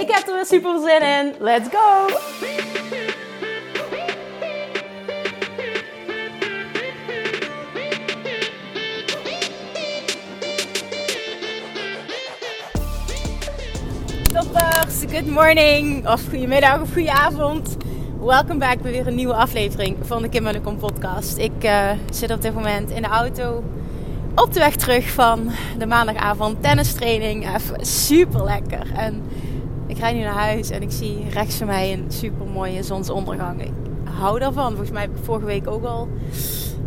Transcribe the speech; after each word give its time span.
Ik 0.00 0.10
heb 0.10 0.26
er 0.26 0.34
weer 0.34 0.46
super 0.46 0.80
zin 0.80 1.02
in. 1.02 1.34
Let's 1.38 1.68
go! 1.68 2.06
Toppers, 14.32 15.04
good 15.12 15.26
morning 15.26 16.08
of 16.08 16.22
goedemiddag 16.28 16.80
of 16.80 16.92
goedenavond. 16.92 17.76
Welkom 18.20 18.58
bij 18.58 18.78
weer 18.82 19.06
een 19.06 19.14
nieuwe 19.14 19.34
aflevering 19.34 19.96
van 20.02 20.22
de 20.22 20.28
Kim 20.28 20.46
en 20.46 20.52
de 20.52 20.60
Kom 20.60 20.76
podcast. 20.76 21.38
Ik 21.38 21.64
uh, 21.64 21.90
zit 22.10 22.30
op 22.30 22.42
dit 22.42 22.54
moment 22.54 22.90
in 22.90 23.02
de 23.02 23.08
auto 23.08 23.64
op 24.34 24.52
de 24.52 24.60
weg 24.60 24.76
terug 24.76 25.10
van 25.10 25.50
de 25.78 25.86
maandagavond 25.86 26.62
tennistraining. 26.62 27.54
Even 27.54 27.86
super 27.86 28.44
lekker. 28.44 28.92
En 28.94 29.22
ik 29.86 29.98
rijd 29.98 30.16
nu 30.16 30.22
naar 30.22 30.32
huis 30.32 30.70
en 30.70 30.82
ik 30.82 30.90
zie 30.90 31.28
rechts 31.28 31.56
van 31.56 31.66
mij 31.66 31.92
een 31.92 32.04
super 32.08 32.46
mooie 32.46 32.82
zonsondergang. 32.82 33.62
Ik 33.62 33.72
hou 34.04 34.38
daarvan. 34.38 34.68
Volgens 34.68 34.90
mij 34.90 35.02
heb 35.02 35.16
ik 35.16 35.24
vorige 35.24 35.46
week 35.46 35.66
ook 35.70 35.84
al 35.84 36.08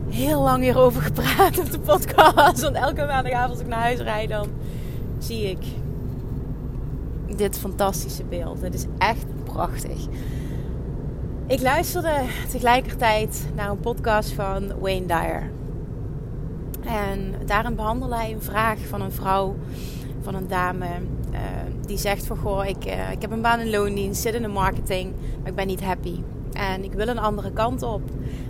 heel 0.10 0.42
lang 0.42 0.64
hierover 0.64 1.02
gepraat 1.02 1.60
op 1.60 1.72
de 1.72 1.80
podcast. 1.80 2.62
Want 2.62 2.76
elke 2.76 3.06
maandagavond 3.06 3.52
als 3.52 3.60
ik 3.60 3.68
naar 3.68 3.80
huis 3.80 4.00
rijd, 4.00 4.30
dan 4.30 4.48
zie 5.18 5.50
ik 5.50 5.66
dit 7.36 7.60
fantastische 7.60 8.24
beeld. 8.24 8.62
Het 8.62 8.74
is 8.74 8.86
echt 8.98 9.26
prachtig. 9.44 10.08
Ik 11.48 11.62
luisterde 11.62 12.22
tegelijkertijd 12.52 13.48
naar 13.56 13.70
een 13.70 13.80
podcast 13.80 14.32
van 14.32 14.80
Wayne 14.80 15.06
Dyer. 15.06 15.52
En 16.86 17.34
daarin 17.46 17.76
behandelde 17.76 18.16
hij 18.16 18.32
een 18.32 18.42
vraag 18.42 18.80
van 18.88 19.02
een 19.02 19.12
vrouw, 19.12 19.56
van 20.22 20.36
een 20.36 20.48
dame. 20.48 20.88
Die 21.90 21.98
zegt 21.98 22.26
van, 22.26 22.38
goh, 22.38 22.66
ik, 22.66 22.86
uh, 22.86 23.12
ik 23.12 23.22
heb 23.22 23.32
een 23.32 23.42
baan 23.42 23.60
in 23.60 23.70
loondienst, 23.70 24.22
zit 24.22 24.34
in 24.34 24.42
de 24.42 24.48
marketing, 24.48 25.14
maar 25.40 25.50
ik 25.50 25.56
ben 25.56 25.68
niet 25.68 25.84
happy. 25.84 26.22
En 26.54 26.84
ik 26.84 26.94
wil 26.94 27.08
een 27.08 27.20
andere 27.20 27.52
kant 27.52 27.84
op. 27.84 28.02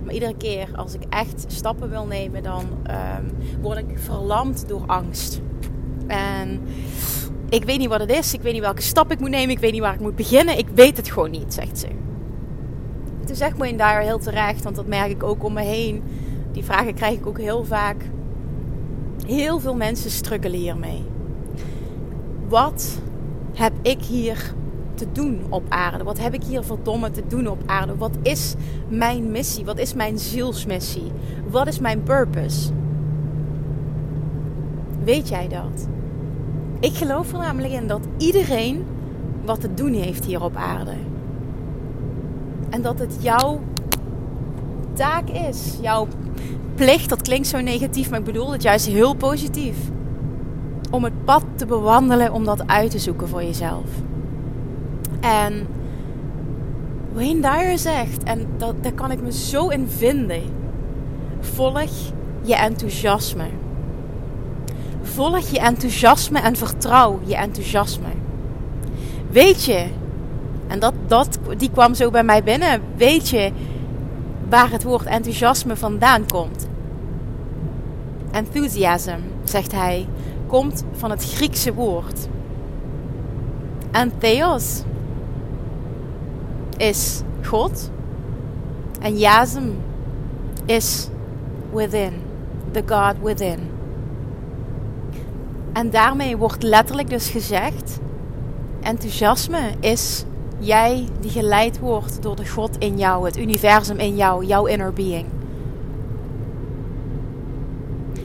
Maar 0.04 0.14
iedere 0.14 0.36
keer 0.38 0.70
als 0.76 0.94
ik 0.94 1.02
echt 1.10 1.46
stappen 1.48 1.90
wil 1.90 2.06
nemen, 2.06 2.44
dan 2.44 2.66
um, 2.90 3.32
word 3.62 3.78
ik 3.78 4.00
verlamd 4.00 4.68
door 4.68 4.84
angst. 4.86 5.42
En 6.08 6.62
ik 7.50 7.64
weet 7.64 7.78
niet 7.78 7.90
wat 7.90 8.00
het 8.00 8.12
is. 8.12 8.34
Ik 8.34 8.42
weet 8.42 8.54
niet 8.54 8.62
welke 8.62 8.82
stap 8.82 9.12
ik 9.12 9.20
moet 9.20 9.30
nemen. 9.30 9.50
Ik 9.50 9.60
weet 9.60 9.72
niet 9.72 9.82
waar 9.82 9.94
ik 9.94 10.00
moet 10.00 10.16
beginnen. 10.16 10.58
Ik 10.58 10.68
weet 10.74 10.98
het 10.98 11.12
gewoon 11.12 11.32
niet, 11.32 11.54
zegt 11.54 11.80
ze. 11.80 11.88
Toen 13.26 13.36
zegt 13.36 13.58
Wayne 13.58 13.78
Dyer 13.78 14.02
heel 14.02 14.20
terecht, 14.20 14.64
want 14.64 14.76
dat 14.76 14.88
merk 14.88 15.10
ik 15.10 15.24
ook 15.24 15.44
om 15.44 15.54
me 15.54 15.62
heen. 15.62 16.04
Die 16.52 16.64
vragen 16.64 16.94
krijg 16.94 17.14
ik 17.14 17.28
ook 17.28 17.40
heel 17.40 17.66
vaak. 17.66 18.10
Heel 19.26 19.60
veel 19.60 19.76
mensen 19.76 20.12
struggelen 20.12 20.60
hiermee. 20.60 21.04
Wat 22.48 23.00
heb 23.60 23.74
ik 23.82 24.02
hier 24.02 24.54
te 24.94 25.06
doen 25.12 25.42
op 25.50 25.64
aarde? 25.70 26.04
Wat 26.04 26.20
heb 26.20 26.34
ik 26.34 26.44
hier 26.44 26.64
verdomme 26.64 27.12
te 27.12 27.24
doen 27.28 27.48
op 27.48 27.62
aarde? 27.66 27.96
Wat 27.96 28.18
is 28.22 28.56
mijn 28.88 29.32
missie? 29.32 29.66
Wat 29.66 29.78
is 29.78 29.94
mijn 29.94 30.20
zielsmissie? 30.20 31.12
Wat 31.50 31.68
is 31.68 31.80
mijn 31.80 32.04
purpose? 32.04 32.72
Weet 35.04 35.30
jij 35.30 35.48
dat? 35.48 35.88
Ik 36.80 36.94
geloof 36.94 37.32
er 37.32 37.38
namelijk 37.38 37.74
in 37.74 37.88
dat 37.88 38.08
iedereen 38.18 38.86
wat 39.46 39.62
te 39.62 39.74
doen 39.74 39.94
heeft 39.94 40.26
hier 40.26 40.44
op 40.44 40.56
aarde. 40.56 40.94
En 42.70 42.82
dat 42.82 43.00
het 43.00 43.18
jouw 43.22 43.60
taak 44.94 45.30
is, 45.30 45.78
jouw 45.82 46.08
plicht, 46.76 47.10
dat 47.10 47.22
klinkt 47.22 47.48
zo 47.48 47.60
negatief, 47.60 48.10
maar 48.10 48.20
ik 48.20 48.26
bedoel 48.26 48.52
het 48.52 48.62
juist 48.62 48.86
heel 48.86 49.14
positief. 49.14 49.78
Om 50.90 51.04
het 51.04 51.26
pad 51.26 51.44
te 51.56 51.66
bewandelen, 51.66 52.34
om 52.34 52.46
dat 52.46 52.68
uit 52.68 52.92
te 52.92 53.00
zoeken 53.00 53.28
voor 53.28 53.44
jezelf. 53.44 53.86
En 55.20 55.68
Wayne 57.14 57.42
Dyer 57.42 57.78
zegt, 57.78 58.24
en 58.24 58.48
dat, 58.58 58.84
daar 58.84 58.92
kan 58.92 59.12
ik 59.12 59.22
me 59.22 59.32
zo 59.32 59.68
in 59.68 59.88
vinden: 59.88 60.42
volg 61.40 61.90
je 62.42 62.56
enthousiasme. 62.56 63.46
Volg 65.02 65.50
je 65.50 65.60
enthousiasme 65.60 66.40
en 66.40 66.56
vertrouw 66.56 67.20
je 67.24 67.36
enthousiasme. 67.36 68.10
Weet 69.32 69.64
je, 69.64 69.86
en 70.68 70.80
dat, 70.80 70.94
dat, 71.08 71.40
die 71.58 71.72
kwam 71.72 71.94
zo 71.94 72.10
bij 72.10 72.24
mij 72.24 72.44
binnen, 72.44 72.82
weet 72.96 73.30
je 73.30 73.52
waar 74.50 74.72
het 74.72 74.84
woord 74.84 75.06
enthousiasme 75.06 75.76
vandaan 75.76 76.28
komt? 76.28 76.68
Enthusiasm, 78.32 79.20
zegt 79.44 79.72
hij, 79.72 80.08
komt 80.50 80.84
van 80.92 81.12
het 81.12 81.24
Griekse 81.24 81.74
woord. 81.74 82.28
En 83.92 84.12
theos 84.18 84.84
is 86.78 87.22
God. 87.46 87.92
En 89.00 89.18
jasm 89.18 89.68
is 90.66 91.08
within, 91.72 92.14
the 92.72 92.84
God 92.86 93.16
within. 93.22 93.60
En 95.74 95.90
daarmee 95.90 96.38
wordt 96.38 96.64
letterlijk 96.64 97.10
dus 97.10 97.30
gezegd: 97.30 98.00
enthousiasme 98.82 99.60
is 99.80 100.24
jij 100.60 101.08
die 101.20 101.32
geleid 101.32 101.80
wordt 101.80 102.22
door 102.22 102.36
de 102.36 102.48
God 102.48 102.78
in 102.78 102.98
jou, 102.98 103.26
het 103.26 103.38
universum 103.38 103.98
in 103.98 104.16
jou, 104.16 104.46
jouw 104.46 104.66
inner 104.66 104.94
being. 104.94 105.26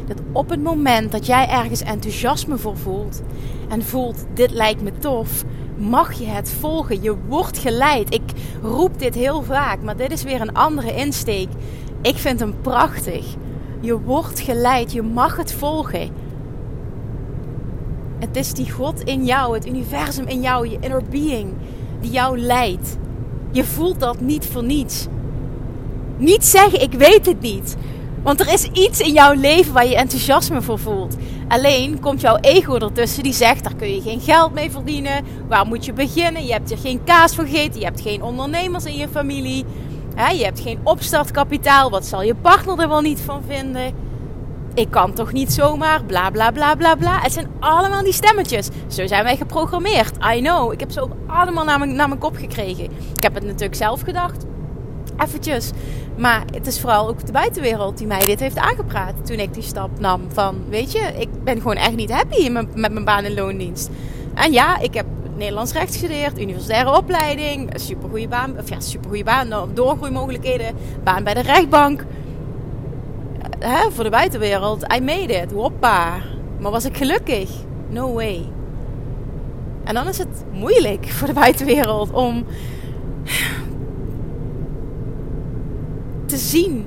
Dat 0.07 0.19
op 0.35 0.49
het 0.49 0.63
moment 0.63 1.13
dat 1.13 1.27
jij 1.27 1.49
ergens 1.49 1.83
enthousiasme 1.83 2.57
voor 2.57 2.77
voelt 2.77 3.23
en 3.69 3.83
voelt: 3.83 4.25
dit 4.35 4.51
lijkt 4.51 4.83
me 4.83 4.93
tof, 4.99 5.45
mag 5.77 6.13
je 6.13 6.27
het 6.27 6.51
volgen. 6.61 7.03
Je 7.03 7.17
wordt 7.29 7.59
geleid. 7.59 8.15
Ik 8.15 8.23
roep 8.63 8.99
dit 8.99 9.15
heel 9.15 9.43
vaak, 9.43 9.83
maar 9.83 9.97
dit 9.97 10.13
is 10.13 10.23
weer 10.23 10.41
een 10.41 10.55
andere 10.55 10.95
insteek. 10.95 11.49
Ik 12.03 12.17
vind 12.17 12.41
hem 12.41 12.55
prachtig. 12.61 13.25
Je 13.81 14.01
wordt 14.01 14.41
geleid, 14.41 14.93
je 14.93 15.03
mag 15.03 15.37
het 15.37 15.53
volgen. 15.53 16.11
Het 18.19 18.37
is 18.37 18.53
die 18.53 18.71
God 18.71 19.01
in 19.03 19.25
jou, 19.25 19.55
het 19.55 19.67
universum 19.67 20.27
in 20.27 20.41
jou, 20.41 20.69
je 20.69 20.77
inner 20.81 21.03
being, 21.11 21.53
die 22.01 22.11
jou 22.11 22.39
leidt. 22.39 22.97
Je 23.51 23.65
voelt 23.65 24.01
dat 24.01 24.21
niet 24.21 24.47
voor 24.47 24.65
niets. 24.65 25.07
Niet 26.17 26.45
zeggen, 26.45 26.81
ik 26.81 26.93
weet 26.93 27.27
het 27.27 27.41
niet. 27.41 27.77
Want 28.25 28.41
er 28.41 28.53
is 28.53 28.65
iets 28.65 29.01
in 29.01 29.13
jouw 29.13 29.33
leven 29.33 29.73
waar 29.73 29.87
je 29.87 29.97
enthousiasme 29.97 30.63
voor 30.63 30.79
voelt. 30.79 31.17
Alleen 31.49 32.01
komt 32.01 32.21
jouw 32.21 32.37
ego 32.37 32.79
ertussen 32.79 33.23
die 33.23 33.33
zegt: 33.33 33.65
daar 33.65 33.75
kun 33.75 33.95
je 33.95 34.01
geen 34.01 34.21
geld 34.21 34.53
mee 34.53 34.71
verdienen. 34.71 35.25
Waar 35.49 35.67
moet 35.67 35.85
je 35.85 35.93
beginnen? 35.93 36.47
Je 36.47 36.53
hebt 36.53 36.71
er 36.71 36.79
geen 36.79 37.05
kaas 37.05 37.35
voor 37.35 37.45
gegeten. 37.45 37.81
Je 37.81 37.87
hebt 37.87 38.01
geen 38.01 38.23
ondernemers 38.23 38.85
in 38.85 38.97
je 38.97 39.09
familie. 39.09 39.65
je 40.17 40.45
hebt 40.45 40.61
geen 40.61 40.79
opstartkapitaal. 40.83 41.91
Wat 41.91 42.07
zal 42.07 42.23
je 42.23 42.35
partner 42.35 42.81
er 42.81 42.89
wel 42.89 43.01
niet 43.01 43.21
van 43.21 43.43
vinden? 43.47 44.05
ik 44.75 44.91
kan 44.91 45.13
toch 45.13 45.33
niet 45.33 45.53
zomaar 45.53 46.05
bla 46.05 46.31
bla 46.31 46.51
bla 46.51 46.75
bla 46.75 46.95
bla. 46.95 47.21
Het 47.21 47.33
zijn 47.33 47.49
allemaal 47.61 48.03
die 48.03 48.13
stemmetjes. 48.13 48.69
Zo 48.87 49.07
zijn 49.07 49.25
wij 49.25 49.37
geprogrammeerd. 49.37 50.17
I 50.35 50.41
know. 50.41 50.73
Ik 50.73 50.81
heb 50.81 50.91
ze 50.91 51.01
ook 51.01 51.13
allemaal 51.27 51.65
naar 51.65 51.79
mijn, 51.79 51.95
naar 51.95 52.09
mijn 52.09 52.21
kop 52.21 52.37
gekregen. 52.37 52.85
Ik 53.15 53.23
heb 53.23 53.35
het 53.35 53.45
natuurlijk 53.45 53.75
zelf 53.75 54.01
gedacht. 54.01 54.45
Eventjes. 55.19 55.71
Maar 56.17 56.45
het 56.53 56.67
is 56.67 56.81
vooral 56.81 57.09
ook 57.09 57.27
de 57.27 57.33
buitenwereld 57.33 57.99
die 57.99 58.07
mij 58.07 58.25
dit 58.25 58.41
heeft 58.41 58.59
aangepraat. 58.59 59.27
Toen 59.27 59.39
ik 59.39 59.55
die 59.55 59.63
stap 59.63 60.01
nam 60.01 60.21
van, 60.33 60.57
weet 60.69 60.93
je, 60.93 61.13
ik 61.19 61.45
ben 61.45 61.57
gewoon 61.57 61.77
echt 61.77 61.97
niet 61.97 62.13
happy 62.13 62.49
met 62.49 62.75
mijn 62.75 63.05
baan 63.05 63.25
in 63.25 63.35
loondienst. 63.35 63.91
En 64.35 64.53
ja, 64.53 64.79
ik 64.79 64.95
heb 64.95 65.07
Nederlands 65.37 65.73
recht 65.73 65.93
gestudeerd, 65.93 66.41
universitaire 66.41 66.97
opleiding, 66.97 67.71
supergoeie 67.75 68.29
baan, 68.29 68.59
of 68.59 68.69
ja, 68.69 68.81
supergoeie 68.81 69.25
baan, 69.25 69.49
doorgroeimogelijkheden, 69.75 70.75
baan 71.05 71.25
bij 71.25 71.35
de 71.35 71.43
rechtbank 71.43 72.05
hè, 73.59 73.91
voor 73.91 74.05
de 74.05 74.11
buitenwereld, 74.11 74.93
I 74.93 75.01
made 75.01 75.33
it, 75.33 75.53
hoppa. 75.53 76.17
Maar 76.59 76.71
was 76.71 76.85
ik 76.85 76.97
gelukkig? 76.97 77.51
No 77.89 78.13
way. 78.13 78.49
En 79.85 79.95
dan 79.95 80.09
is 80.09 80.19
het 80.19 80.45
moeilijk 80.53 81.09
voor 81.09 81.27
de 81.27 81.33
buitenwereld 81.33 82.11
om 82.11 82.45
zien 86.39 86.87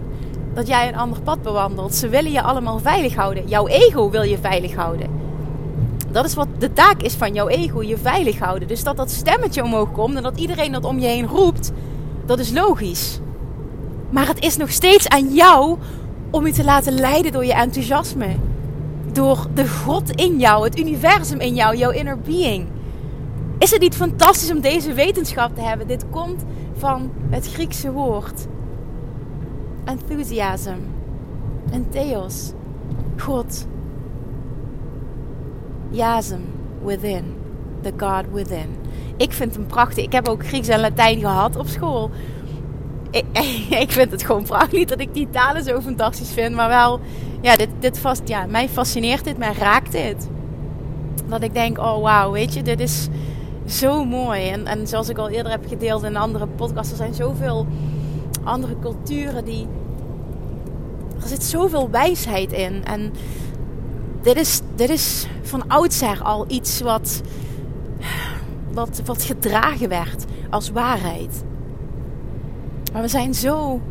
dat 0.54 0.68
jij 0.68 0.88
een 0.88 0.98
ander 0.98 1.22
pad 1.22 1.42
bewandelt. 1.42 1.96
Ze 1.96 2.10
willen 2.10 2.32
je 2.32 2.42
allemaal 2.42 2.80
veilig 2.80 3.16
houden. 3.16 3.48
Jouw 3.48 3.68
ego 3.68 4.10
wil 4.10 4.24
je 4.24 4.38
veilig 4.38 4.76
houden. 4.76 5.10
Dat 6.12 6.26
is 6.26 6.34
wat 6.34 6.48
de 6.58 6.74
taak 6.74 7.02
is 7.02 7.14
van 7.14 7.34
jouw 7.34 7.48
ego, 7.48 7.84
je 7.84 7.98
veilig 7.98 8.40
houden. 8.40 8.68
Dus 8.68 8.84
dat 8.84 8.98
dat 8.98 9.12
stemmetje 9.12 9.64
omhoog 9.64 9.92
komt 9.92 10.16
en 10.16 10.24
dat 10.24 10.40
iedereen 10.40 10.72
dat 10.72 10.86
om 10.86 11.00
je 11.00 11.08
heen 11.08 11.28
roept, 11.28 11.72
dat 12.26 12.40
is 12.40 12.52
logisch. 12.52 13.20
Maar 14.10 14.28
het 14.28 14.44
is 14.44 14.58
nog 14.58 14.72
steeds 14.72 15.08
aan 15.08 15.34
jou 15.34 15.78
om 16.30 16.46
je 16.46 16.54
te 16.54 16.64
laten 16.64 16.94
leiden 16.94 17.32
door 17.32 17.46
je 17.46 17.54
enthousiasme. 17.54 18.36
Door 19.12 19.48
de 19.54 19.68
God 19.68 20.12
in 20.12 20.40
jou, 20.40 20.64
het 20.64 20.80
universum 20.80 21.40
in 21.40 21.56
jou, 21.56 21.78
jouw 21.78 21.92
inner 21.92 22.20
being. 22.20 22.68
Is 23.58 23.72
het 23.72 23.82
niet 23.82 23.96
fantastisch 23.96 24.52
om 24.52 24.60
deze 24.60 24.94
wetenschap 24.94 25.56
te 25.56 25.62
hebben? 25.62 25.88
Dit 25.88 26.06
komt 26.10 26.44
van 26.78 27.12
het 27.30 27.48
Griekse 27.54 27.92
woord. 27.92 28.48
Enthusiasm. 29.88 30.80
En 31.72 31.90
theos. 31.90 32.52
God. 33.18 33.68
Jasm. 35.90 36.42
Within. 36.84 37.36
The 37.82 37.94
God 37.98 38.26
within. 38.32 38.76
Ik 39.18 39.34
vind 39.34 39.56
hem 39.56 39.66
prachtig. 39.66 40.04
Ik 40.04 40.12
heb 40.12 40.28
ook 40.28 40.48
Grieks 40.48 40.68
en 40.68 40.80
Latijn 40.80 41.20
gehad 41.20 41.56
op 41.56 41.68
school. 41.68 42.12
Ik, 43.12 43.26
ik 43.84 43.92
vind 43.92 44.12
het 44.12 44.24
gewoon 44.24 44.44
prachtig. 44.44 44.72
Niet 44.72 44.90
dat 44.90 45.00
ik 45.00 45.14
die 45.14 45.30
talen 45.30 45.64
zo 45.64 45.82
fantastisch 45.82 46.32
vind. 46.32 46.56
Maar 46.56 46.70
wel, 46.70 47.00
ja, 47.42 47.56
dit, 47.56 47.70
dit 47.80 48.00
vast, 48.00 48.22
ja, 48.26 48.46
mij 48.46 48.70
fascineert 48.70 49.24
dit. 49.24 49.38
Mij 49.38 49.54
raakt 49.54 49.92
dit. 49.92 50.30
Dat 51.30 51.44
ik 51.44 51.54
denk, 51.54 51.78
oh 51.78 52.02
wauw, 52.02 52.32
weet 52.32 52.54
je, 52.54 52.64
dit 52.64 52.80
is 52.80 53.08
zo 53.66 54.06
mooi. 54.06 54.50
En, 54.50 54.66
en 54.66 54.88
zoals 54.88 55.10
ik 55.10 55.18
al 55.18 55.30
eerder 55.30 55.52
heb 55.52 55.68
gedeeld 55.68 56.04
in 56.04 56.16
andere 56.16 56.48
podcasts, 56.48 56.92
er 56.92 56.98
zijn 56.98 57.14
zoveel 57.14 57.68
andere 58.48 58.76
culturen 58.82 59.46
die. 59.46 59.68
Er 61.22 61.28
zit 61.28 61.44
zoveel 61.44 61.90
wijsheid 61.90 62.52
in. 62.52 62.86
En 62.86 63.12
dit 64.22 64.38
is, 64.38 64.62
dit 64.76 64.90
is 64.90 65.28
van 65.42 65.68
oudsher 65.68 66.24
al 66.24 66.46
iets 66.48 66.82
wat, 66.82 67.22
wat, 68.74 69.02
wat 69.06 69.24
gedragen 69.24 69.90
werd 69.90 70.26
als 70.50 70.70
waarheid. 70.70 71.44
Maar 72.94 73.02
we 73.02 73.08
zijn 73.08 73.34
zo. 73.34 73.82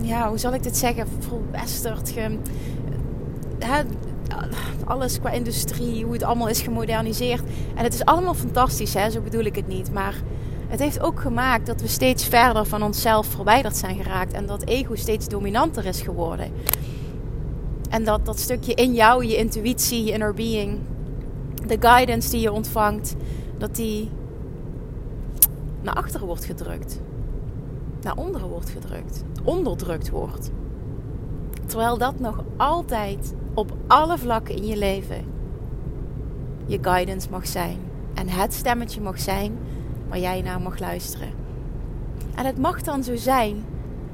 Ja, 0.00 0.28
hoe 0.28 0.38
zal 0.38 0.54
ik 0.54 0.62
dit 0.62 0.76
zeggen? 0.76 1.06
Verwesterd. 1.18 2.10
Ge, 2.10 2.36
alles 4.84 5.20
qua 5.20 5.30
industrie, 5.30 6.04
hoe 6.04 6.12
het 6.12 6.22
allemaal 6.22 6.48
is 6.48 6.60
gemoderniseerd. 6.60 7.42
En 7.74 7.84
het 7.84 7.94
is 7.94 8.04
allemaal 8.04 8.34
fantastisch, 8.34 8.94
hè? 8.94 9.10
zo 9.10 9.20
bedoel 9.20 9.44
ik 9.44 9.56
het 9.56 9.68
niet. 9.68 9.92
Maar 9.92 10.14
het 10.68 10.80
heeft 10.80 11.00
ook 11.00 11.20
gemaakt 11.20 11.66
dat 11.66 11.80
we 11.80 11.88
steeds 11.88 12.24
verder 12.24 12.66
van 12.66 12.82
onszelf 12.82 13.26
verwijderd 13.26 13.76
zijn 13.76 13.96
geraakt. 13.96 14.32
En 14.32 14.46
dat 14.46 14.64
ego 14.64 14.94
steeds 14.94 15.28
dominanter 15.28 15.84
is 15.84 16.00
geworden. 16.00 16.52
En 17.90 18.04
dat 18.04 18.24
dat 18.24 18.38
stukje 18.38 18.74
in 18.74 18.94
jou, 18.94 19.24
je 19.24 19.36
intuïtie, 19.36 20.04
je 20.04 20.12
inner 20.12 20.34
being, 20.34 20.78
de 21.66 21.76
guidance 21.80 22.30
die 22.30 22.40
je 22.40 22.52
ontvangt, 22.52 23.14
dat 23.58 23.74
die 23.76 24.10
naar 25.82 25.94
achteren 25.94 26.26
wordt 26.26 26.44
gedrukt. 26.44 27.00
Naar 28.02 28.16
onderen 28.16 28.48
wordt 28.48 28.70
gedrukt. 28.70 29.24
Onderdrukt 29.44 30.10
wordt. 30.10 30.50
Terwijl 31.66 31.98
dat 31.98 32.20
nog 32.20 32.44
altijd 32.56 33.34
op 33.54 33.72
alle 33.86 34.18
vlakken 34.18 34.56
in 34.56 34.66
je 34.66 34.76
leven 34.76 35.34
je 36.66 36.78
guidance 36.80 37.30
mag 37.30 37.46
zijn. 37.46 37.78
En 38.14 38.28
het 38.28 38.54
stemmetje 38.54 39.00
mag 39.00 39.20
zijn 39.20 39.58
waar 40.08 40.18
jij 40.18 40.42
naar 40.42 40.60
mag 40.60 40.78
luisteren. 40.78 41.28
En 42.34 42.46
het 42.46 42.58
mag 42.58 42.82
dan 42.82 43.04
zo 43.04 43.16
zijn 43.16 43.64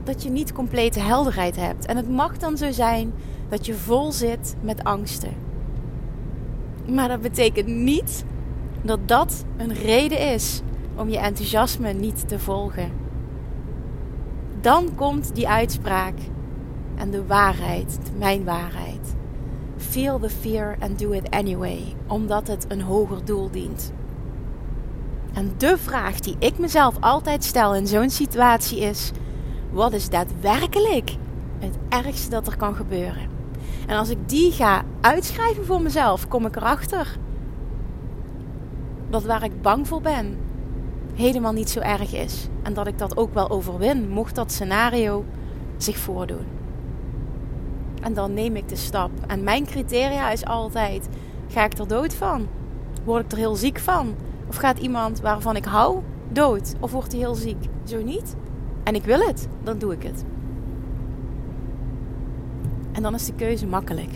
dat 0.04 0.22
je 0.22 0.30
niet 0.30 0.52
complete 0.52 1.00
helderheid 1.00 1.56
hebt. 1.56 1.86
En 1.86 1.96
het 1.96 2.10
mag 2.10 2.38
dan 2.38 2.56
zo 2.56 2.70
zijn 2.70 3.12
dat 3.48 3.66
je 3.66 3.74
vol 3.74 4.12
zit 4.12 4.54
met 4.60 4.84
angsten. 4.84 5.34
Maar 6.86 7.08
dat 7.08 7.20
betekent 7.20 7.66
niet 7.66 8.24
dat 8.82 9.08
dat 9.08 9.44
een 9.56 9.72
reden 9.72 10.32
is 10.32 10.60
om 10.96 11.08
je 11.08 11.18
enthousiasme 11.18 11.92
niet 11.92 12.28
te 12.28 12.38
volgen. 12.38 12.90
Dan 14.60 14.94
komt 14.94 15.34
die 15.34 15.48
uitspraak 15.48 16.14
en 16.94 17.10
de 17.10 17.26
waarheid, 17.26 17.98
mijn 18.18 18.44
waarheid. 18.44 19.14
Feel 19.76 20.18
the 20.18 20.30
fear 20.30 20.76
and 20.80 20.98
do 20.98 21.10
it 21.10 21.30
anyway, 21.30 21.94
omdat 22.06 22.48
het 22.48 22.64
een 22.68 22.82
hoger 22.82 23.24
doel 23.24 23.50
dient. 23.50 23.92
En 25.32 25.52
de 25.56 25.78
vraag 25.78 26.20
die 26.20 26.36
ik 26.38 26.58
mezelf 26.58 26.96
altijd 27.00 27.44
stel 27.44 27.74
in 27.74 27.86
zo'n 27.86 28.10
situatie 28.10 28.80
is: 28.80 29.10
wat 29.70 29.92
is 29.92 30.08
daadwerkelijk 30.08 31.16
het 31.58 31.76
ergste 31.88 32.30
dat 32.30 32.46
er 32.46 32.56
kan 32.56 32.74
gebeuren? 32.74 33.30
En 33.86 33.96
als 33.96 34.08
ik 34.08 34.28
die 34.28 34.52
ga 34.52 34.82
uitschrijven 35.00 35.64
voor 35.64 35.82
mezelf, 35.82 36.28
kom 36.28 36.46
ik 36.46 36.56
erachter 36.56 37.18
dat 39.12 39.24
waar 39.24 39.44
ik 39.44 39.62
bang 39.62 39.88
voor 39.88 40.00
ben, 40.00 40.38
helemaal 41.14 41.52
niet 41.52 41.70
zo 41.70 41.80
erg 41.80 42.12
is. 42.14 42.48
En 42.62 42.74
dat 42.74 42.86
ik 42.86 42.98
dat 42.98 43.16
ook 43.16 43.34
wel 43.34 43.50
overwin, 43.50 44.08
mocht 44.08 44.34
dat 44.34 44.52
scenario 44.52 45.24
zich 45.76 45.96
voordoen. 45.96 46.46
En 48.02 48.14
dan 48.14 48.34
neem 48.34 48.56
ik 48.56 48.68
de 48.68 48.76
stap. 48.76 49.10
En 49.26 49.44
mijn 49.44 49.66
criteria 49.66 50.30
is 50.30 50.44
altijd: 50.44 51.08
ga 51.48 51.64
ik 51.64 51.78
er 51.78 51.88
dood 51.88 52.14
van? 52.14 52.46
Word 53.04 53.24
ik 53.24 53.32
er 53.32 53.38
heel 53.38 53.56
ziek 53.56 53.78
van? 53.78 54.14
Of 54.52 54.58
gaat 54.58 54.78
iemand 54.78 55.20
waarvan 55.20 55.56
ik 55.56 55.64
hou 55.64 56.02
dood? 56.28 56.74
Of 56.80 56.92
wordt 56.92 57.12
hij 57.12 57.20
heel 57.20 57.34
ziek? 57.34 57.64
Zo 57.84 58.02
niet. 58.02 58.36
En 58.84 58.94
ik 58.94 59.04
wil 59.04 59.20
het, 59.20 59.48
dan 59.62 59.78
doe 59.78 59.92
ik 59.92 60.02
het. 60.02 60.24
En 62.92 63.02
dan 63.02 63.14
is 63.14 63.26
de 63.26 63.34
keuze 63.34 63.66
makkelijk. 63.66 64.10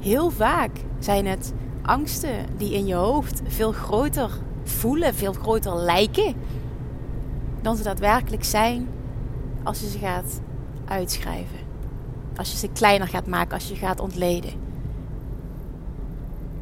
Heel 0.00 0.30
vaak 0.30 0.70
zijn 0.98 1.26
het 1.26 1.52
angsten 1.82 2.46
die 2.56 2.74
in 2.74 2.86
je 2.86 2.94
hoofd 2.94 3.42
veel 3.46 3.72
groter 3.72 4.30
voelen, 4.62 5.14
veel 5.14 5.32
groter 5.32 5.76
lijken 5.76 6.34
dan 7.60 7.76
ze 7.76 7.82
daadwerkelijk 7.82 8.44
zijn 8.44 8.88
als 9.62 9.80
je 9.80 9.88
ze 9.88 9.98
gaat 9.98 10.40
uitschrijven. 10.84 11.58
Als 12.36 12.50
je 12.50 12.56
ze 12.56 12.68
kleiner 12.68 13.08
gaat 13.08 13.26
maken, 13.26 13.54
als 13.54 13.68
je 13.68 13.74
gaat 13.74 14.00
ontleden. 14.00 14.52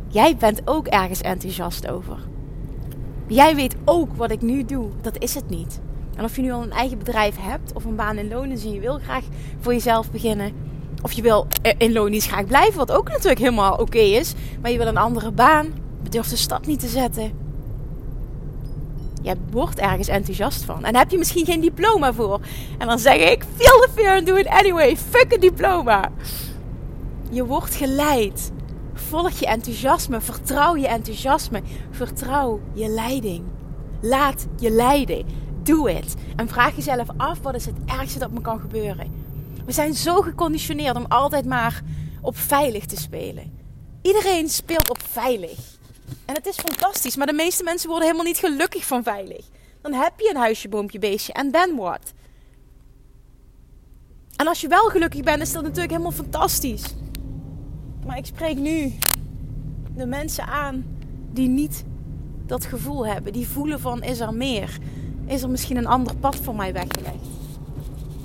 Jij 0.08 0.36
bent 0.36 0.62
ook 0.64 0.86
ergens 0.86 1.20
enthousiast 1.20 1.88
over. 1.88 2.32
Jij 3.26 3.54
weet 3.54 3.76
ook 3.84 4.16
wat 4.16 4.30
ik 4.30 4.42
nu 4.42 4.64
doe. 4.64 4.88
Dat 5.00 5.18
is 5.18 5.34
het 5.34 5.48
niet. 5.48 5.80
En 6.16 6.24
of 6.24 6.36
je 6.36 6.42
nu 6.42 6.52
al 6.52 6.62
een 6.62 6.72
eigen 6.72 6.98
bedrijf 6.98 7.36
hebt 7.40 7.72
of 7.72 7.84
een 7.84 7.96
baan 7.96 8.18
in 8.18 8.28
loondienst 8.28 8.64
en 8.64 8.72
je 8.72 8.80
wil 8.80 8.98
graag 8.98 9.24
voor 9.60 9.72
jezelf 9.72 10.10
beginnen. 10.10 10.52
Of 11.02 11.12
je 11.12 11.22
wil 11.22 11.46
in 11.78 11.92
loondienst 11.92 12.28
graag 12.28 12.46
blijven, 12.46 12.76
wat 12.76 12.92
ook 12.92 13.08
natuurlijk 13.08 13.38
helemaal 13.38 13.76
oké 13.76 13.98
is. 13.98 14.34
Maar 14.60 14.70
je 14.70 14.78
wil 14.78 14.86
een 14.86 14.96
andere 14.96 15.30
baan. 15.30 15.72
Durf 16.10 16.28
de 16.28 16.36
stad 16.36 16.66
niet 16.66 16.80
te 16.80 16.88
zetten. 16.88 17.32
Je 19.22 19.36
wordt 19.50 19.78
ergens 19.78 20.08
enthousiast 20.08 20.64
van. 20.64 20.84
En 20.84 20.96
heb 20.96 21.10
je 21.10 21.18
misschien 21.18 21.44
geen 21.44 21.60
diploma 21.60 22.12
voor. 22.12 22.40
En 22.78 22.86
dan 22.86 22.98
zeg 22.98 23.16
ik, 23.16 23.44
feel 23.56 23.80
the 23.80 23.88
fear 23.94 24.16
and 24.16 24.26
do 24.26 24.34
it 24.34 24.46
anyway. 24.46 24.96
Fuck 24.96 25.32
een 25.32 25.40
diploma. 25.40 26.10
Je 27.30 27.44
wordt 27.46 27.74
geleid. 27.74 28.52
Volg 29.14 29.38
je 29.38 29.46
enthousiasme. 29.46 30.20
Vertrouw 30.20 30.76
je 30.76 30.86
enthousiasme. 30.86 31.62
Vertrouw 31.90 32.60
je 32.72 32.88
leiding. 32.88 33.44
Laat 34.00 34.46
je 34.58 34.70
leiden. 34.70 35.26
Doe 35.62 35.90
het. 35.90 36.14
En 36.36 36.48
vraag 36.48 36.76
jezelf 36.76 37.08
af, 37.16 37.40
wat 37.40 37.54
is 37.54 37.66
het 37.66 37.76
ergste 37.86 38.18
dat 38.18 38.30
me 38.30 38.40
kan 38.40 38.60
gebeuren? 38.60 39.12
We 39.66 39.72
zijn 39.72 39.94
zo 39.94 40.20
geconditioneerd 40.20 40.96
om 40.96 41.04
altijd 41.08 41.46
maar 41.46 41.82
op 42.20 42.36
veilig 42.36 42.86
te 42.86 42.96
spelen. 42.96 43.58
Iedereen 44.02 44.48
speelt 44.48 44.90
op 44.90 45.02
veilig. 45.02 45.58
En 46.24 46.34
het 46.34 46.46
is 46.46 46.56
fantastisch, 46.56 47.16
maar 47.16 47.26
de 47.26 47.32
meeste 47.32 47.62
mensen 47.62 47.88
worden 47.88 48.06
helemaal 48.06 48.26
niet 48.26 48.38
gelukkig 48.38 48.86
van 48.86 49.02
veilig. 49.02 49.46
Dan 49.82 49.92
heb 49.92 50.12
je 50.16 50.30
een 50.30 50.40
huisje, 50.40 50.68
boompje, 50.68 50.98
beestje 50.98 51.32
en 51.32 51.50
then 51.50 51.76
what? 51.76 52.12
En 54.36 54.46
als 54.46 54.60
je 54.60 54.68
wel 54.68 54.88
gelukkig 54.88 55.22
bent, 55.22 55.42
is 55.42 55.52
dat 55.52 55.62
natuurlijk 55.62 55.90
helemaal 55.90 56.12
fantastisch. 56.12 56.94
Maar 58.06 58.18
ik 58.18 58.26
spreek 58.26 58.58
nu 58.58 58.92
de 59.96 60.06
mensen 60.06 60.46
aan 60.46 60.84
die 61.32 61.48
niet 61.48 61.84
dat 62.46 62.64
gevoel 62.64 63.06
hebben. 63.06 63.32
Die 63.32 63.48
voelen 63.48 63.80
van, 63.80 64.02
is 64.02 64.20
er 64.20 64.34
meer? 64.34 64.78
Is 65.26 65.42
er 65.42 65.50
misschien 65.50 65.76
een 65.76 65.86
ander 65.86 66.16
pad 66.16 66.36
voor 66.36 66.54
mij 66.54 66.72
weggelegd? 66.72 67.26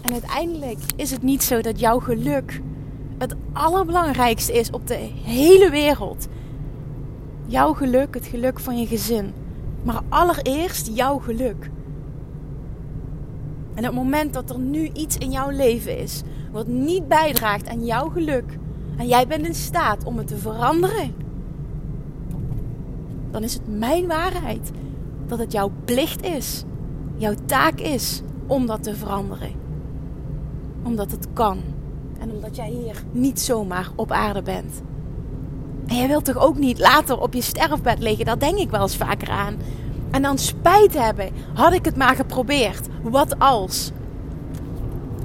En 0.01 0.11
uiteindelijk 0.11 0.79
is 0.95 1.11
het 1.11 1.21
niet 1.21 1.43
zo 1.43 1.61
dat 1.61 1.79
jouw 1.79 1.99
geluk 1.99 2.61
het 3.17 3.35
allerbelangrijkste 3.53 4.53
is 4.53 4.69
op 4.69 4.87
de 4.87 5.09
hele 5.23 5.69
wereld 5.69 6.27
jouw 7.49 7.73
geluk, 7.73 8.13
het 8.13 8.25
geluk 8.25 8.59
van 8.59 8.79
je 8.79 8.87
gezin. 8.87 9.33
Maar 9.83 10.01
allereerst 10.09 10.89
jouw 10.93 11.17
geluk. 11.17 11.69
En 13.73 13.83
het 13.83 13.93
moment 13.93 14.33
dat 14.33 14.49
er 14.49 14.59
nu 14.59 14.89
iets 14.93 15.17
in 15.17 15.31
jouw 15.31 15.49
leven 15.49 15.97
is 15.97 16.21
wat 16.51 16.67
niet 16.67 17.07
bijdraagt 17.07 17.67
aan 17.67 17.85
jouw 17.85 18.09
geluk 18.09 18.57
en 18.99 19.07
jij 19.07 19.27
bent 19.27 19.45
in 19.45 19.55
staat 19.55 20.03
om 20.03 20.17
het 20.17 20.27
te 20.27 20.37
veranderen, 20.37 21.13
dan 23.31 23.43
is 23.43 23.53
het 23.53 23.77
mijn 23.77 24.07
waarheid 24.07 24.71
dat 25.27 25.39
het 25.39 25.51
jouw 25.51 25.71
plicht 25.85 26.23
is, 26.23 26.63
jouw 27.15 27.33
taak 27.45 27.79
is 27.79 28.21
om 28.47 28.65
dat 28.65 28.83
te 28.83 28.95
veranderen. 28.95 29.51
Omdat 30.83 31.11
het 31.11 31.27
kan 31.33 31.59
en 32.19 32.31
omdat 32.31 32.55
jij 32.55 32.69
hier 32.69 33.03
niet 33.11 33.39
zomaar 33.39 33.89
op 33.95 34.11
aarde 34.11 34.41
bent. 34.41 34.81
En 35.87 35.95
je 35.95 36.07
wilt 36.07 36.25
toch 36.25 36.37
ook 36.37 36.57
niet 36.57 36.79
later 36.79 37.19
op 37.19 37.33
je 37.33 37.41
sterfbed 37.41 37.99
liggen? 37.99 38.25
Daar 38.25 38.39
denk 38.39 38.57
ik 38.57 38.69
wel 38.69 38.81
eens 38.81 38.97
vaker 38.97 39.29
aan. 39.29 39.57
En 40.11 40.21
dan 40.21 40.37
spijt 40.37 40.93
hebben. 40.93 41.29
Had 41.53 41.73
ik 41.73 41.85
het 41.85 41.95
maar 41.95 42.15
geprobeerd. 42.15 42.87
Wat 43.01 43.39
als? 43.39 43.91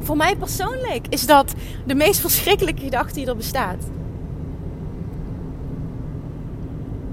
Voor 0.04 0.16
mij 0.16 0.37
persoonlijk 0.37 1.06
is 1.08 1.26
dat 1.26 1.54
de 1.87 1.94
meest 1.94 2.20
verschrikkelijke 2.20 2.82
gedachte 2.82 3.14
die 3.14 3.26
er 3.26 3.37
bestaat. 3.37 3.82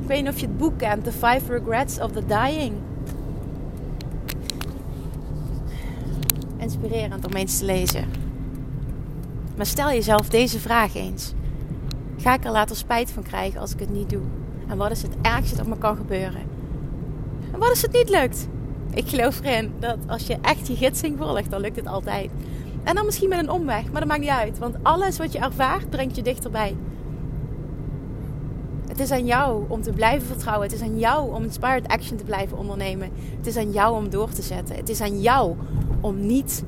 Ik 0.02 0.08
weet 0.08 0.24
niet 0.24 0.34
of 0.34 0.40
je 0.40 0.46
het 0.46 0.58
boek 0.58 0.78
kent, 0.78 1.04
The 1.04 1.12
Five 1.12 1.42
Regrets 1.48 2.00
of 2.00 2.12
the 2.12 2.26
Dying. 2.26 2.74
Inspirerend 6.58 7.26
om 7.26 7.34
eens 7.34 7.58
te 7.58 7.66
lezen. 7.66 8.06
Maar 9.56 9.66
stel 9.66 9.90
jezelf 9.90 10.30
deze 10.30 10.60
vraag 10.60 10.96
eens. 10.96 11.34
Ga 12.18 12.34
ik 12.34 12.46
er 12.46 12.52
later 12.52 12.76
spijt 12.76 13.12
van 13.12 13.24
krijgen 13.24 13.60
als 13.60 13.74
ik 13.74 13.80
het 13.80 13.90
niet 13.90 14.10
doe? 14.10 14.24
En 14.68 14.78
wat 14.78 14.92
is 14.92 15.02
het 15.02 15.16
ergste 15.22 15.56
dat 15.58 15.68
me 15.68 15.78
kan 15.78 15.96
gebeuren? 15.96 16.42
En 17.52 17.60
wat 17.60 17.70
als 17.70 17.82
het 17.82 17.92
niet 17.92 18.10
lukt? 18.10 18.48
Ik 18.94 19.10
geloof 19.10 19.40
erin 19.44 19.74
dat 19.80 19.98
als 20.08 20.28
je 20.28 20.38
echt 20.42 20.68
je 20.68 20.76
gidsing 20.76 21.18
volgt, 21.18 21.50
dan 21.50 21.62
lukt 21.62 21.76
het 21.76 21.88
altijd. 21.88 22.32
En 22.84 22.96
dan 22.96 23.06
misschien 23.06 23.30
met 23.30 23.40
een 23.40 23.50
omweg, 23.50 23.92
maar 23.92 24.02
dat 24.02 24.10
maakt 24.10 24.22
niet 24.22 24.30
uit. 24.30 24.60
Want 24.60 24.76
alles 24.82 25.18
wat 25.18 25.32
je 25.32 25.40
ervaart, 25.40 25.90
brengt 25.90 26.16
je 26.16 26.22
dichterbij. 26.22 26.76
Het 28.88 29.00
is 29.00 29.12
aan 29.12 29.26
jou 29.26 29.64
om 29.68 29.82
te 29.82 29.92
blijven 29.92 30.28
vertrouwen. 30.28 30.68
Het 30.68 30.76
is 30.76 30.82
aan 30.82 31.00
jou 31.00 31.34
om 31.34 31.44
inspired 31.44 31.88
action 31.88 32.18
te 32.18 32.24
blijven 32.24 32.58
ondernemen. 32.58 33.10
Het 33.38 33.48
is 33.48 33.58
aan 33.58 33.72
jou 33.72 33.96
om 33.96 34.10
door 34.10 34.30
te 34.30 34.42
zetten. 34.42 34.76
Het 34.76 34.90
is 34.90 35.02
aan 35.02 35.22
jou 35.22 35.56
om 36.02 36.26
niet 36.26 36.64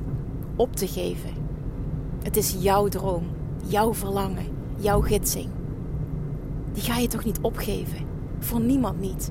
op 0.56 0.76
te 0.76 0.86
geven. 0.86 1.30
Het 2.22 2.36
is 2.36 2.56
jouw 2.58 2.88
droom, 2.88 3.26
jouw 3.66 3.94
verlangen, 3.94 4.46
jouw 4.76 5.00
gidsing. 5.00 5.48
Die 6.72 6.82
ga 6.82 6.96
je 6.96 7.08
toch 7.08 7.24
niet 7.24 7.38
opgeven? 7.40 8.06
Voor 8.38 8.60
niemand 8.60 9.00
niet. 9.00 9.30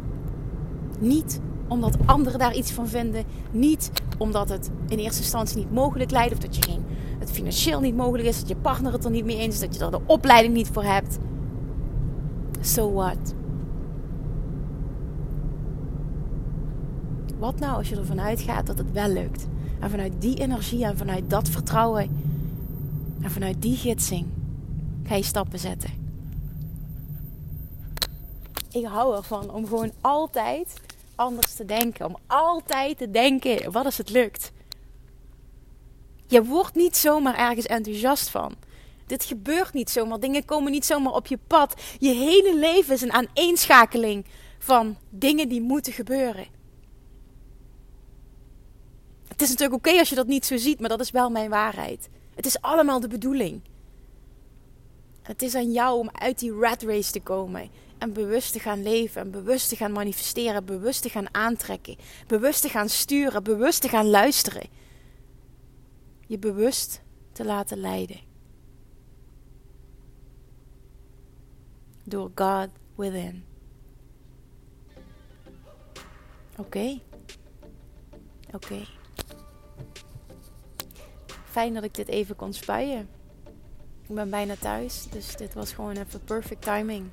Niet 1.00 1.40
omdat 1.68 1.98
anderen 2.06 2.40
daar 2.40 2.56
iets 2.56 2.72
van 2.72 2.88
vinden. 2.88 3.24
Niet 3.52 3.92
omdat 4.17 4.50
het 4.50 4.70
in 4.88 4.98
eerste 4.98 5.22
instantie 5.22 5.58
niet 5.58 5.72
mogelijk 5.72 6.12
lijkt. 6.12 6.34
Of 6.34 6.39
dat 6.39 6.55
je 6.55 6.62
geen, 6.62 6.86
het 7.20 7.32
financieel 7.32 7.79
niet 7.79 7.96
mogelijk 7.96 8.27
is. 8.27 8.39
Dat 8.39 8.48
je 8.48 8.55
partner 8.55 8.93
het 8.93 9.05
er 9.05 9.12
niet 9.12 9.25
mee 9.25 9.38
eens 9.38 9.53
is. 9.53 9.60
Dat 9.60 9.75
je 9.75 9.86
er 9.86 9.91
de 9.91 10.01
opleiding 10.05 10.53
niet 10.53 10.67
voor 10.67 10.84
hebt. 10.84 11.17
So 12.62 12.93
what? 12.93 13.34
Wat 17.39 17.60
nou 17.60 17.77
als 17.77 17.89
je 17.89 17.96
ervan 17.96 18.22
uitgaat 18.22 18.65
dat 18.65 18.77
het 18.77 18.91
wel 18.91 19.10
lukt? 19.10 19.48
En 19.79 19.89
vanuit 19.89 20.13
die 20.20 20.39
energie 20.39 20.86
en 20.86 20.98
vanuit 20.98 21.29
dat 21.29 21.50
vertrouwen 21.50 22.10
en 23.22 23.32
vanuit 23.32 23.62
die 23.62 23.75
gidsing 23.75 24.25
ga 25.03 25.15
je 25.15 25.24
stappen 25.24 25.60
zetten. 25.60 25.89
Ik 28.72 28.86
hou 28.86 29.15
ervan 29.15 29.51
om 29.51 29.67
gewoon 29.67 29.91
altijd 30.01 30.82
anders 31.15 31.53
te 31.53 31.65
denken. 31.65 32.05
Om 32.05 32.17
altijd 32.27 32.98
te 32.98 33.10
denken, 33.10 33.72
wat 33.72 33.86
als 33.86 33.98
het 33.98 34.10
lukt? 34.10 34.51
Je 36.27 36.43
wordt 36.43 36.75
niet 36.75 36.98
zomaar 36.98 37.38
ergens 37.38 37.65
enthousiast 37.65 38.29
van. 38.29 38.55
Dit 39.05 39.24
gebeurt 39.24 39.74
niet 39.74 39.89
zomaar. 39.89 40.20
Dingen 40.20 40.46
komen 40.46 40.72
niet 40.72 40.86
zomaar 40.86 41.13
op 41.13 41.27
je 41.27 41.39
pad. 41.48 41.82
Je 42.00 42.13
hele 42.13 42.55
leven 42.55 42.93
is 42.93 43.01
een 43.01 43.13
aaneenschakeling 43.13 44.25
van 44.60 44.98
dingen 45.10 45.50
die 45.50 45.62
moeten 45.62 45.93
gebeuren. 45.93 46.46
Het 49.27 49.41
is 49.41 49.50
natuurlijk 49.50 49.88
oké 49.88 50.00
als 50.00 50.10
je 50.10 50.15
dat 50.15 50.27
niet 50.27 50.46
zo 50.46 50.58
ziet, 50.58 50.79
maar 50.79 50.89
dat 50.89 51.00
is 51.00 51.12
wel 51.12 51.29
mijn 51.29 51.50
waarheid. 51.50 52.10
Het 52.36 52.46
is 52.46 52.62
allemaal 52.62 53.00
de 53.00 53.08
bedoeling. 53.08 53.62
Het 55.22 55.41
is 55.41 55.55
aan 55.55 55.72
jou 55.72 56.00
om 56.00 56.10
uit 56.12 56.39
die 56.39 56.53
rat 56.60 56.82
race 56.82 57.12
te 57.12 57.22
komen 57.22 57.70
en 58.03 58.13
bewust 58.13 58.53
te 58.53 58.60
gaan 58.60 58.83
leven 58.83 59.22
en 59.22 59.31
bewust 59.31 59.69
te 59.69 59.75
gaan 59.75 59.91
manifesteren, 59.91 60.65
bewust 60.65 61.01
te 61.01 61.10
gaan 61.10 61.33
aantrekken, 61.33 61.98
bewust 62.27 62.62
te 62.62 62.69
gaan 62.69 62.89
sturen, 62.89 63.43
bewust 63.43 63.81
te 63.81 63.88
gaan 63.89 64.10
luisteren. 64.10 64.67
Je 66.27 66.38
bewust 66.38 67.01
te 67.31 67.45
laten 67.45 67.77
leiden. 67.77 68.19
Door 72.03 72.31
God 72.36 72.69
within. 72.95 73.45
Oké. 76.57 77.00
Oké. 78.53 78.86
Fijn 81.45 81.74
dat 81.74 81.83
ik 81.83 81.93
dit 81.93 82.07
even 82.07 82.36
kon 82.36 82.53
spuien. 82.53 83.10
Ik 84.07 84.15
ben 84.15 84.29
bijna 84.29 84.55
thuis, 84.55 85.07
dus 85.10 85.36
dit 85.36 85.53
was 85.53 85.74
gewoon 85.74 85.95
even 85.95 86.24
perfect 86.24 86.62
timing. 86.62 87.10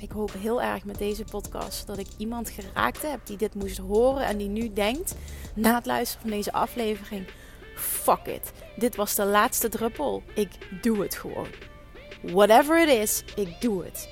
Ik 0.00 0.10
hoop 0.10 0.32
heel 0.32 0.62
erg 0.62 0.84
met 0.84 0.98
deze 0.98 1.24
podcast 1.24 1.86
dat 1.86 1.98
ik 1.98 2.06
iemand 2.16 2.50
geraakt 2.50 3.02
heb 3.02 3.26
die 3.26 3.36
dit 3.36 3.54
moest 3.54 3.78
horen 3.78 4.26
en 4.26 4.36
die 4.36 4.48
nu 4.48 4.72
denkt, 4.72 5.14
na 5.54 5.74
het 5.74 5.86
luisteren 5.86 6.22
van 6.22 6.30
deze 6.30 6.52
aflevering: 6.52 7.26
fuck 7.74 8.26
it, 8.26 8.52
dit 8.76 8.96
was 8.96 9.14
de 9.14 9.24
laatste 9.24 9.68
druppel. 9.68 10.22
Ik 10.34 10.50
doe 10.80 11.02
het 11.02 11.14
gewoon. 11.14 11.48
Whatever 12.22 12.82
it 12.82 12.88
is, 12.88 13.24
ik 13.36 13.60
doe 13.60 13.84
het. 13.84 14.08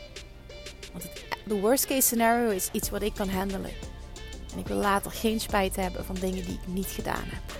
Want 0.92 1.10
de 1.46 1.60
worst 1.60 1.86
case 1.86 2.00
scenario 2.00 2.50
is 2.50 2.68
iets 2.72 2.90
wat 2.90 3.02
ik 3.02 3.14
kan 3.14 3.28
handelen. 3.28 3.72
En 4.52 4.58
ik 4.58 4.66
wil 4.66 4.76
later 4.76 5.10
geen 5.10 5.40
spijt 5.40 5.76
hebben 5.76 6.04
van 6.04 6.14
dingen 6.14 6.44
die 6.44 6.54
ik 6.54 6.66
niet 6.66 6.86
gedaan 6.86 7.24
heb. 7.24 7.59